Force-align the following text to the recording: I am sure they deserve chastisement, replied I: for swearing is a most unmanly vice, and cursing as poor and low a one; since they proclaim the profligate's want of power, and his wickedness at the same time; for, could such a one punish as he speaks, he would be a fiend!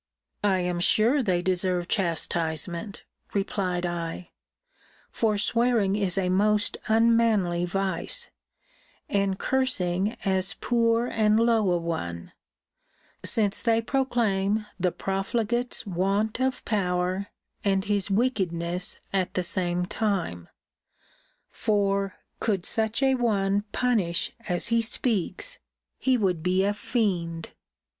I 0.43 0.61
am 0.61 0.79
sure 0.79 1.21
they 1.21 1.43
deserve 1.43 1.87
chastisement, 1.87 3.03
replied 3.35 3.85
I: 3.85 4.31
for 5.11 5.37
swearing 5.37 5.95
is 5.95 6.17
a 6.17 6.27
most 6.29 6.75
unmanly 6.87 7.65
vice, 7.65 8.31
and 9.09 9.37
cursing 9.37 10.17
as 10.25 10.55
poor 10.59 11.05
and 11.05 11.39
low 11.39 11.69
a 11.69 11.77
one; 11.77 12.31
since 13.23 13.61
they 13.61 13.79
proclaim 13.79 14.65
the 14.79 14.91
profligate's 14.91 15.85
want 15.85 16.39
of 16.41 16.65
power, 16.65 17.27
and 17.63 17.85
his 17.85 18.09
wickedness 18.09 18.97
at 19.13 19.35
the 19.35 19.43
same 19.43 19.85
time; 19.85 20.49
for, 21.51 22.15
could 22.39 22.65
such 22.65 23.03
a 23.03 23.13
one 23.13 23.65
punish 23.71 24.31
as 24.49 24.69
he 24.69 24.81
speaks, 24.81 25.59
he 25.99 26.17
would 26.17 26.41
be 26.41 26.63
a 26.63 26.73
fiend! 26.73 27.51